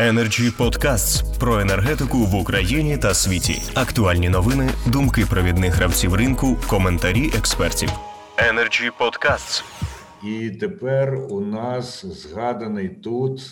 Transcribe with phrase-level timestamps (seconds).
[0.00, 3.62] Energy Podcasts про енергетику в Україні та світі.
[3.74, 7.90] Актуальні новини, думки провідних гравців ринку, коментарі експертів.
[8.36, 9.64] Energy Podcasts.
[10.24, 13.42] І тепер у нас згаданий тут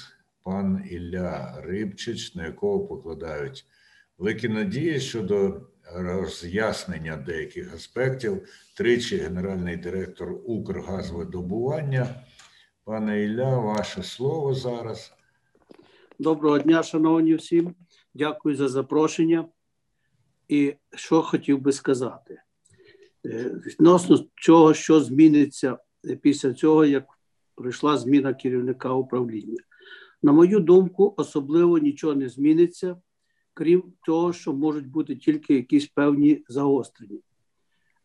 [0.44, 3.64] пан Ілля Рибчич, на якого покладають
[4.18, 5.60] великі надії щодо
[5.94, 8.42] роз'яснення деяких аспектів.
[8.76, 12.08] Тричі генеральний директор Укргазвидобування.
[12.84, 15.12] Пане Ілля, ваше слово зараз.
[16.20, 17.74] Доброго дня, шановні всім.
[18.14, 19.48] Дякую за запрошення.
[20.48, 22.40] І що хотів би сказати
[23.26, 25.78] е, відносно чого, що зміниться
[26.22, 27.04] після цього, як
[27.54, 29.62] прийшла зміна керівника управління.
[30.22, 32.96] На мою думку, особливо нічого не зміниться,
[33.54, 37.20] крім того, що можуть бути тільки якісь певні загострення.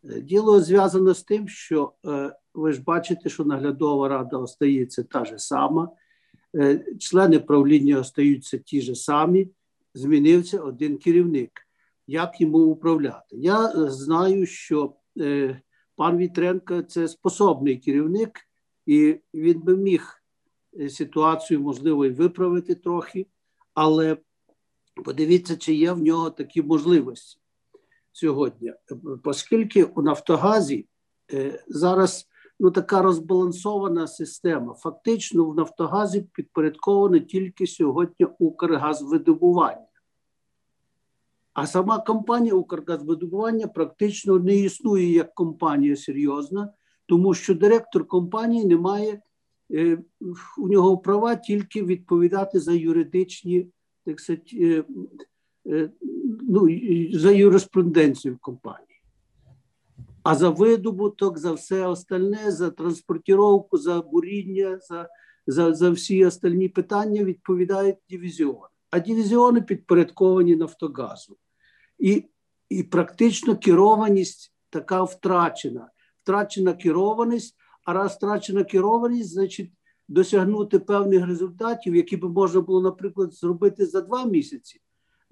[0.03, 5.25] Е, діло зв'язане з тим, що е, ви ж бачите, що наглядова рада остається та
[5.25, 5.89] ж сама.
[6.55, 9.47] Е, члени правління остаються ті ж самі,
[9.93, 11.51] змінився один керівник.
[12.07, 13.25] Як йому управляти?
[13.31, 15.61] Я е, знаю, що е,
[15.95, 18.39] пан Вітренко це способний керівник,
[18.85, 20.23] і він би міг
[20.89, 23.27] ситуацію, можливо, і виправити трохи,
[23.73, 24.17] але
[25.05, 27.39] подивіться, чи є в нього такі можливості
[28.11, 28.73] сьогодні,
[29.23, 30.87] оскільки у Нафтогазі
[31.67, 32.27] зараз
[32.59, 34.73] ну, така розбалансована система.
[34.73, 39.87] Фактично, в Нафтогазі підпорядковано тільки сьогодні Укргазвидобування.
[41.53, 46.73] А сама компанія Укргазвидобування практично не існує як компанія серйозна,
[47.05, 49.21] тому що директор компанії не має
[49.71, 49.97] е,
[50.57, 53.67] у нього права тільки відповідати за юридичні,
[54.05, 54.83] так сказати, е,
[55.71, 55.89] е,
[56.41, 56.67] ну,
[57.13, 58.92] за юриспруденцію компанії.
[60.23, 65.09] А за видобуток, за все остальне, за транспортировку, за буріння, за
[65.47, 68.67] за, за всі остальні питання відповідають дивізіони.
[68.89, 71.37] А дивізіони підпорядковані Нафтогазу.
[71.99, 72.25] І
[72.69, 75.89] і практично керованість така втрачена.
[76.23, 77.55] Втрачена керованість,
[77.85, 79.71] а раз втрачена керованість, значить
[80.07, 84.79] досягнути певних результатів, які би можна було, наприклад, зробити за два місяці.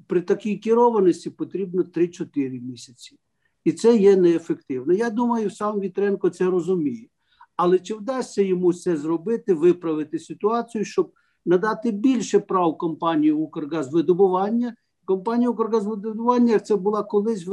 [0.07, 3.17] При такій керованості потрібно 3-4 місяці.
[3.63, 4.93] І це є неефективно.
[4.93, 7.07] Я думаю, сам Вітренко це розуміє.
[7.55, 11.11] Але чи вдасться йому це зробити, виправити ситуацію, щоб
[11.45, 14.75] надати більше прав компанії Укргазвидобування?
[15.05, 17.47] Компанія Укргазвидобування це була колись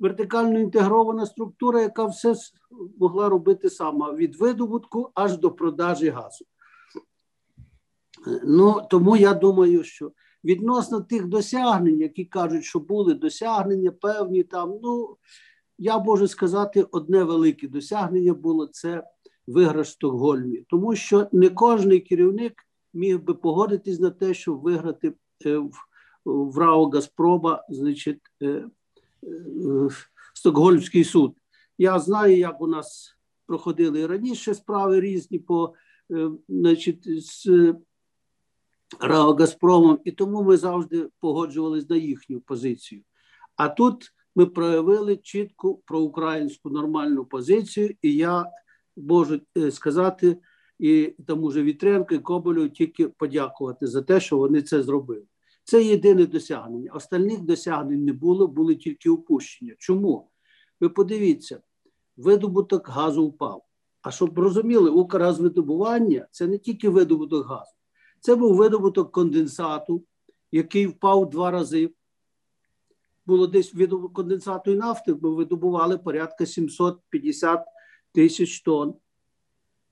[0.00, 2.34] вертикально інтегрована структура, яка все
[2.98, 6.44] могла робити сама від видобутку аж до продажі газу.
[8.44, 10.12] Ну тому я думаю, що
[10.48, 14.78] Відносно тих досягнень, які кажуть, що були досягнення певні там.
[14.82, 15.16] Ну
[15.78, 19.04] я можу сказати, одне велике досягнення було це
[19.46, 22.52] виграш в Стокгольмі, тому що не кожний керівник
[22.94, 25.14] міг би погодитись на те, щоб виграти
[25.46, 25.72] е, в,
[26.24, 28.68] в РАО Газпрома, значить, е, е,
[30.34, 31.34] Стокгольмський суд.
[31.78, 33.16] Я знаю, як у нас
[33.46, 35.74] проходили раніше справи різні по
[36.48, 37.74] значить, з
[39.00, 43.02] РАО Газпромом, і тому ми завжди погоджувалися на їхню позицію.
[43.56, 48.46] А тут ми проявили чітку проукраїнську нормальну позицію, і я
[48.96, 50.38] можу е, сказати
[50.78, 55.24] і тому же Вітренко і Коболю тільки подякувати за те, що вони це зробили.
[55.64, 56.92] Це єдине досягнення.
[56.92, 59.74] Остальних досягнень не було, були тільки упущення.
[59.78, 60.30] Чому?
[60.80, 61.60] Ви подивіться,
[62.16, 63.64] видобуток газу впав.
[64.02, 67.77] А щоб розуміли, Укргазвидобування– це не тільки видобуток газу.
[68.20, 70.04] Це був видобуток конденсату,
[70.52, 71.90] який впав два рази.
[73.26, 77.64] Було десь видобуток конденсату і нафти, ми видобували порядка 750
[78.12, 78.94] тисяч тонн.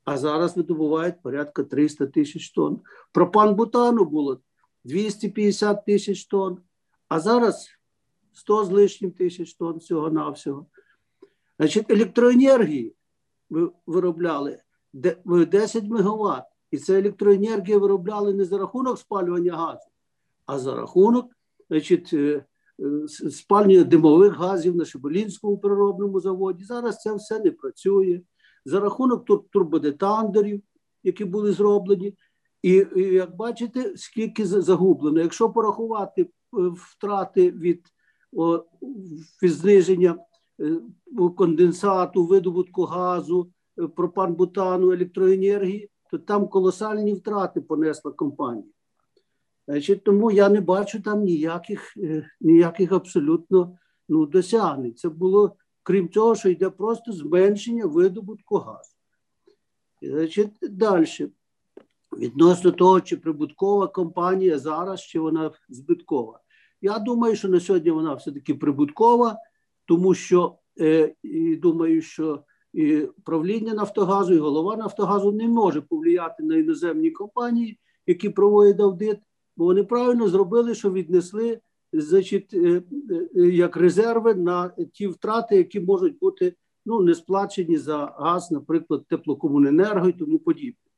[0.05, 2.81] А зараз видобувають порядка 300 тисяч тонн.
[3.13, 4.41] Пропан бутану було
[4.85, 6.59] 250 тисяч тонн,
[7.09, 7.69] а зараз
[8.33, 10.67] 100 з лишнім тисяч тонн всього-навсього.
[11.59, 12.95] Значить, електроенергії
[13.51, 14.63] ми виробляли
[14.93, 16.56] 10 мегаватт.
[16.71, 19.89] І це електроенергія виробляли не за рахунок спалювання газу,
[20.47, 21.27] а за рахунок
[21.71, 22.45] значить, е,
[22.81, 26.65] е, спалювання димових газів на Шебелінському переробному заводі.
[26.65, 28.21] Зараз це все не працює.
[28.65, 30.63] За рахунок турбодетандерів,
[31.03, 32.15] які були зроблені.
[32.63, 35.21] І, і як бачите, скільки загублено.
[35.21, 36.27] Якщо порахувати е,
[36.75, 37.83] втрати від,
[38.33, 38.65] о,
[39.43, 40.19] від зниження
[41.37, 48.69] конденсату, видобутку газу, пропан-бутану, електроенергії то там колосальні втрати понесла компанія.
[49.69, 54.95] Значить, Тому я не бачу там ніяких е, ніяких абсолютно ну, досягнень.
[54.95, 58.91] Це було, крім того, що йде просто зменшення видобутку газу.
[60.03, 61.07] Значить, Далі.
[62.19, 66.41] відносно того, чи прибуткова компанія зараз, чи вона збиткова.
[66.81, 69.39] Я думаю, що на сьогодні вона все-таки прибуткова,
[69.85, 72.45] тому що е, і думаю, що
[72.77, 79.19] і правління Нафтогазу і голова Нафтогазу не може повлияти на іноземні компанії, які проводять аудит,
[79.57, 81.61] бо вони правильно зробили, що віднесли
[81.93, 82.83] значить, е,
[83.37, 86.55] е, як резерви на ті втрати, які можуть бути
[86.87, 90.91] ну, не сплачені за газ, наприклад, теплокомуненерго і тому подібне.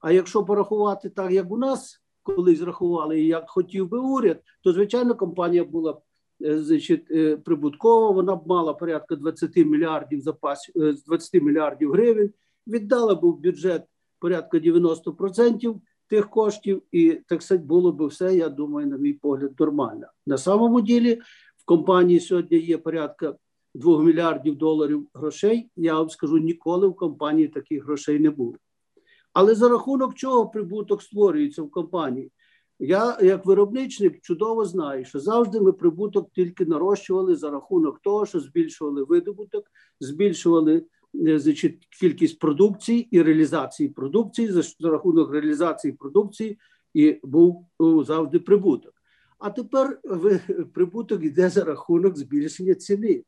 [0.00, 4.72] А якщо порахувати так, як у нас колись рахували, і як хотів би уряд, то
[4.72, 5.96] звичайно компанія була е,
[6.42, 7.06] значить,
[7.44, 10.70] прибуткова, вона б мала порядка 20 мільярдів запас
[11.06, 12.30] 20 мільярдів гривень,
[12.66, 13.82] віддала б в бюджет
[14.18, 15.74] порядка 90%
[16.08, 20.06] тих коштів, і так сказати, було б все, я думаю, на мій погляд, нормально.
[20.26, 21.14] На самому ділі
[21.56, 23.36] в компанії сьогодні є порядка
[23.74, 25.70] 2 мільярдів доларів грошей.
[25.76, 28.54] Я вам скажу, ніколи в компанії таких грошей не було.
[29.32, 32.32] Але за рахунок чого прибуток створюється в компанії?
[32.78, 38.40] Я, як виробничник, чудово знаю, що завжди ми прибуток тільки нарощували за рахунок того, що
[38.40, 39.64] збільшували видобуток,
[40.00, 40.84] збільшували
[41.14, 46.58] Е, значить, кількість продукції і реалізації продукції за, рахунок реалізації продукції
[46.94, 48.94] і був завжди прибуток.
[49.38, 50.00] А тепер
[50.74, 53.24] прибуток йде за рахунок збільшення ціни,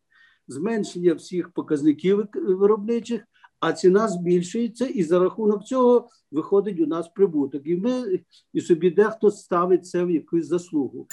[0.49, 3.23] зменшення всіх показників виробничих,
[3.61, 7.63] а ціна збільшується, і за рахунок цього виходить у нас прибуток.
[7.65, 8.21] І ми
[8.53, 11.07] і собі дехто ставить це в якусь заслугу.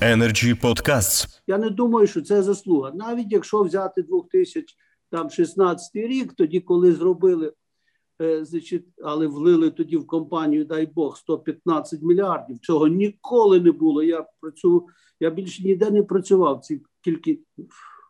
[0.00, 1.40] Energy Podcasts.
[1.46, 2.92] Я не думаю, що це заслуга.
[2.94, 4.64] Навіть якщо взяти 2000
[5.10, 7.52] там 16-й рік, тоді, коли зробили,
[8.22, 12.58] е, значить, але влили тоді в компанію, дай Бог, 115 мільярдів.
[12.58, 14.02] Цього ніколи не було.
[14.02, 14.86] Я працюю,
[15.20, 17.40] я більше ніде не працював ці тільки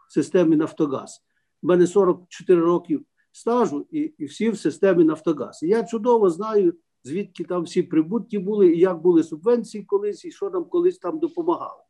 [0.09, 1.21] в системі Нафтогаз.
[1.65, 5.63] У мене 44 років стажу, і і всі в системі Нафтогаз.
[5.63, 6.75] І я чудово знаю,
[7.05, 11.19] звідки там всі прибутки були, і як були субвенції колись, і що нам колись там
[11.19, 11.83] допомагали.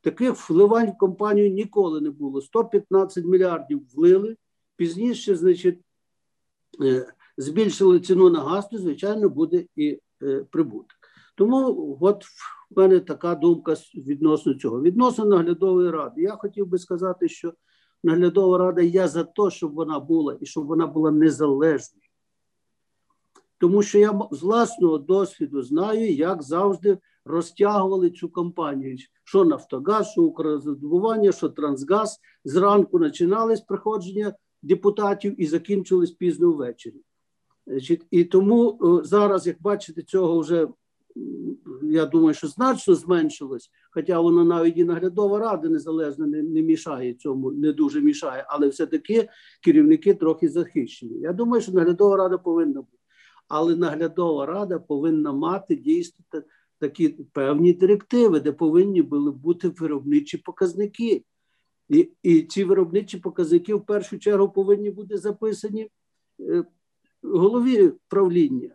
[0.00, 2.40] Таких вливань в компанію ніколи не було.
[2.40, 4.36] 115 мільярдів влили.
[4.76, 5.78] Пізніше, значить,
[6.82, 10.96] е, збільшили ціну на газ, то, звичайно, буде і е, прибуток.
[11.36, 14.82] Тому от в мене така думка відносно цього.
[14.82, 16.22] Відносно наглядової ради.
[16.22, 17.52] Я хотів би сказати, що
[18.02, 22.02] наглядова рада я за те, щоб вона була і щоб вона була незалежною.
[23.58, 28.96] Тому що я з власного досвіду знаю, як завжди розтягували цю компанію.
[29.24, 37.02] Що Нафтогаз, що Укрзадобування, що Трансгаз зранку починали приходження депутатів і закінчились пізно ввечері.
[38.10, 40.68] І тому зараз, як бачите, цього вже
[41.82, 47.14] я думаю, що значно зменшилось, хоча воно навіть і наглядова рада незалежно не, не мішає
[47.14, 49.28] цьому, не дуже мішає, але все-таки
[49.64, 51.20] керівники трохи захищені.
[51.20, 52.98] Я думаю, що наглядова рада повинна бути.
[53.48, 56.24] Але наглядова рада повинна мати дійсно
[56.78, 61.24] такі певні директиви, де повинні були бути виробничі показники.
[61.88, 65.90] І і ці виробничі показники в першу чергу повинні бути записані
[66.40, 66.64] е,
[67.22, 68.70] голові правління.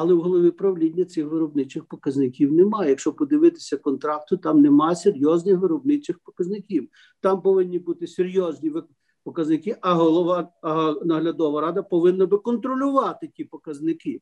[0.00, 2.90] Але в голові правління цих виробничих показників немає.
[2.90, 6.88] Якщо подивитися контракту, там немає серйозних виробничих показників.
[7.20, 8.72] Там повинні бути серйозні
[9.24, 14.20] показники, а голова а наглядова рада повинна би контролювати ті показники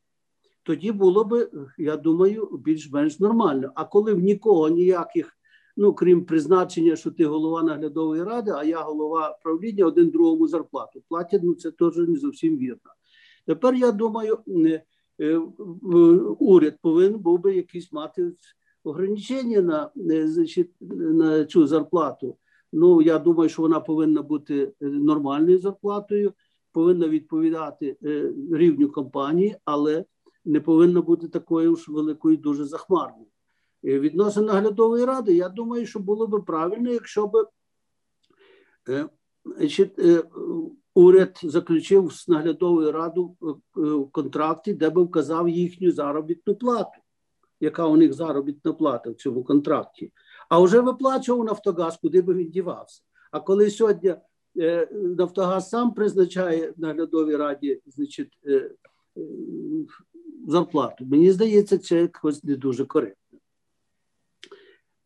[0.66, 3.72] тоді було б, я думаю, більш-менш нормально.
[3.74, 5.32] А коли в нікого ніяких,
[5.76, 11.02] ну крім призначення, що ти голова наглядової ради, а я голова правління, один другому зарплату
[11.08, 12.90] платять, ну це теж не зовсім вірно.
[13.46, 14.38] Тепер я думаю,
[16.38, 18.32] уряд повинен був би якісь мати
[18.84, 20.28] ограничення на, е,
[20.90, 22.36] на цю зарплату.
[22.72, 26.32] Ну, я думаю, що вона повинна бути е, нормальною зарплатою,
[26.72, 27.96] повинна відповідати
[28.52, 30.04] рівню компанії, але
[30.44, 33.26] не повинна бути такою ж великою, дуже захмарною.
[33.84, 37.48] Відносно наглядової ради, я думаю, що було б правильно, якщо б
[38.88, 39.08] е,
[39.98, 40.22] е,
[40.96, 43.46] уряд заключив з наглядовою радою е,
[43.80, 47.00] в контракті, де би вказав їхню заробітну плату,
[47.60, 50.12] яка у них заробітна плата в цьому контракті,
[50.48, 53.02] а вже виплачував Нафтогаз, куди би він дівався.
[53.30, 54.14] А коли сьогодні
[54.92, 58.38] Нафтогаз сам призначає наглядовій раді, значить,
[60.48, 61.06] зарплату.
[61.06, 63.38] Мені здається, це якось не дуже коректно.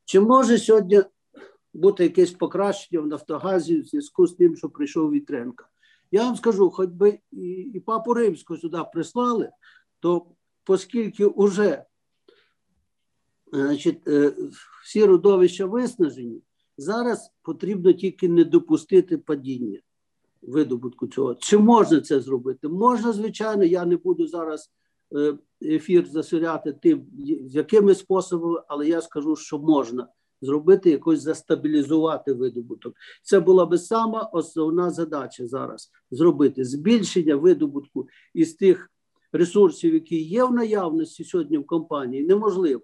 [0.04, 1.02] Чи може сьогодні
[1.75, 5.70] бути якесь покращення в Нафтогазі в зв'язку з тим, що прийшов Вітренко?
[6.11, 9.50] Я вам скажу, хоч би і, і папу Римського сюди прислали,
[10.00, 10.26] то
[10.69, 11.85] оскільки вже
[13.52, 14.33] значить, е,
[14.85, 16.43] всі родовища виснажені,
[16.76, 19.79] зараз потрібно тільки не допустити падіння
[20.43, 21.35] видобутку цього.
[21.35, 22.69] Чи можна це зробити?
[22.69, 24.71] Можна, звичайно, я не буду зараз
[25.17, 27.07] е, ефір засоряти тим,
[27.49, 30.09] якими способами, але я скажу, що можна
[30.40, 32.94] зробити якось застабілізувати видобуток.
[33.23, 38.90] Це була би сама основна задача зараз зробити збільшення видобутку із тих
[39.32, 42.82] ресурсів, які є в наявності сьогодні в компанії, неможливо.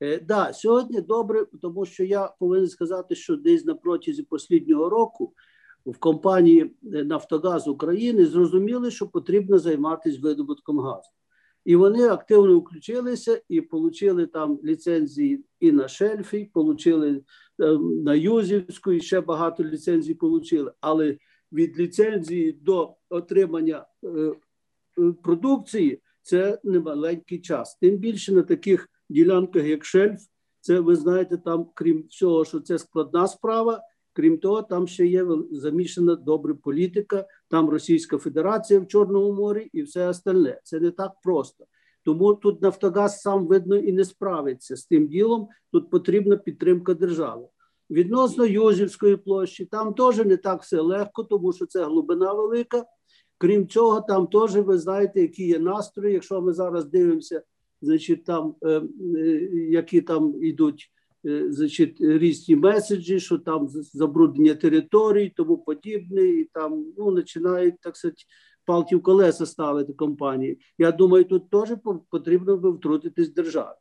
[0.00, 5.32] Е, да, сьогодні добре, тому що я повинен сказати, що десь на протязі останнього року
[5.86, 11.10] в компанії е, Нафтогаз України зрозуміли, що потрібно займатися видобутком газу.
[11.66, 17.22] І вони активно включилися і отримали там ліцензії і на шельфі, отримали
[17.58, 20.72] ем, на Юзівську, і ще багато ліцензій отримали.
[20.80, 21.18] Але
[21.52, 24.34] від ліцензії до отримання е, е,
[25.22, 27.78] продукції це немаленький час.
[27.80, 30.20] Тим більше на таких ділянках, як шельф,
[30.60, 33.82] це ви знаєте, там, крім всього, що це складна справа.
[34.16, 39.82] Крім того, там ще є замішана добра політика, там Російська Федерація в Чорному морі і
[39.82, 40.60] все остальне.
[40.64, 41.64] Це не так просто.
[42.04, 45.48] Тому тут Нафтогаз сам видно і не справиться з тим ділом.
[45.72, 47.48] Тут потрібна підтримка держави.
[47.90, 52.84] Відносно Юзівської площі, там теж не так все легко, тому що це глибина велика.
[53.38, 56.14] Крім цього, там теж ви знаєте, які є настрої.
[56.14, 57.42] Якщо ми зараз дивимося,
[57.82, 58.82] значить там е,
[59.16, 60.92] е, які там йдуть
[61.48, 68.22] значить, різні меседжі, що там забруднення територій, тому подібне, і там ну, починають так сказати,
[68.64, 70.58] палки в колеса ставити компанії.
[70.78, 71.68] Я думаю, тут теж
[72.10, 73.76] потрібно би втрутитись державі.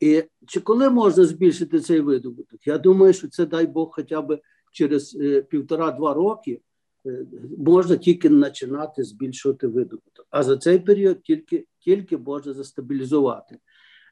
[0.00, 2.66] І чи коли можна збільшити цей видобуток?
[2.66, 4.40] Я думаю, що це дай Бог хоча б
[4.72, 6.60] через е, півтора-два роки
[7.06, 7.26] е,
[7.58, 10.26] можна тільки починати збільшувати видобуток.
[10.30, 13.58] А за цей період тільки, тільки можна застабілізувати.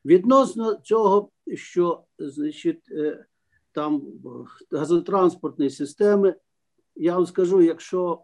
[0.04, 3.26] Відносно цього, що значить, е,
[3.72, 4.02] там
[4.70, 6.34] газотранспортної системи,
[6.96, 8.22] я вам скажу, якщо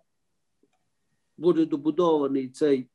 [1.38, 2.88] буде добудований цей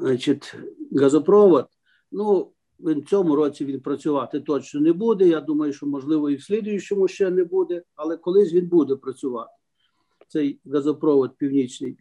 [0.00, 0.54] значить,
[0.92, 1.66] газопровод,
[2.12, 5.28] ну в цьому році він працювати точно не буде.
[5.28, 9.52] Я думаю, що можливо і в слідуючому ще не буде, але колись він буде працювати,
[10.28, 11.98] цей газопровод північний,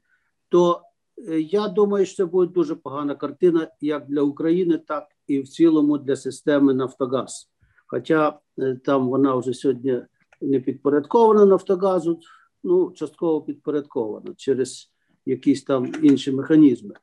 [0.50, 0.95] то Е,
[1.40, 5.98] я думаю, що це буде дуже погана картина як для України, так і в цілому
[5.98, 7.50] для системи Нафтогаз.
[7.88, 10.02] Хоча е, там вона вже сьогодні
[10.42, 12.20] не підпорядкована Нафтогазу,
[12.64, 14.92] ну частково підпорядкована через
[15.26, 16.96] якісь там інші механізми.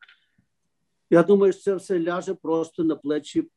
[1.10, 3.50] Я думаю, що це все ляже просто на плечі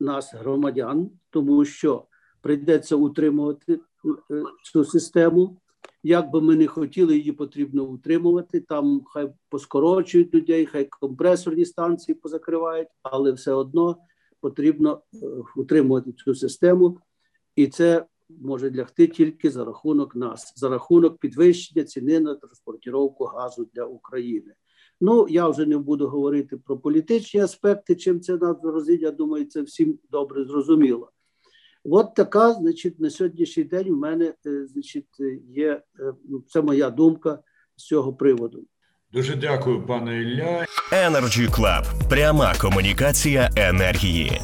[0.00, 2.06] нас, громадян, тому що
[2.40, 3.80] прийдеться утримувати
[4.30, 5.60] е, цю систему.
[6.02, 8.60] Як би ми не хотіли, її потрібно утримувати.
[8.60, 13.96] Там хай поскорочують людей, хай компресорні станції позакривають, але все одно
[14.40, 15.26] потрібно е,
[15.56, 16.98] утримувати цю систему,
[17.56, 23.68] і це може лягти тільки за рахунок нас, за рахунок підвищення ціни на транспортіровку газу
[23.74, 24.54] для України.
[25.00, 27.96] Ну я вже не буду говорити про політичні аспекти.
[27.96, 31.12] Чим це нас розить, я думаю, це всім добре зрозуміло.
[31.84, 35.06] От така, значить, на сьогоднішній день у мене е, значить,
[35.48, 37.38] є е, ну, це моя думка
[37.76, 38.64] з цього приводу.
[39.12, 40.64] Дуже дякую, пане Ілля.
[40.92, 42.08] Energy Club.
[42.08, 44.40] пряма комунікація енергії.